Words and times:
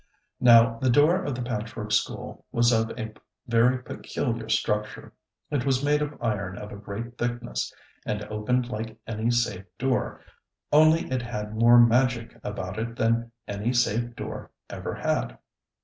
Now, 0.39 0.79
the 0.79 0.89
door 0.89 1.23
of 1.23 1.35
the 1.35 1.43
Patchwork 1.43 1.91
School 1.91 2.43
was 2.51 2.71
of 2.71 2.89
a 2.97 3.13
very 3.47 3.83
peculiar 3.83 4.49
structure. 4.49 5.13
It 5.51 5.63
was 5.63 5.85
made 5.85 6.01
of 6.01 6.19
iron 6.19 6.57
of 6.57 6.71
a 6.71 6.75
great 6.75 7.19
thickness, 7.19 7.71
and 8.03 8.23
opened 8.23 8.69
like 8.69 8.97
any 9.05 9.29
safe 9.29 9.65
door, 9.77 10.21
only 10.71 11.01
it 11.11 11.21
had 11.21 11.55
more 11.55 11.77
magic 11.79 12.35
about 12.43 12.79
it 12.79 12.95
than 12.95 13.31
any 13.47 13.73
safe 13.73 14.15
door 14.15 14.49
ever 14.71 14.95
had. 14.95 15.37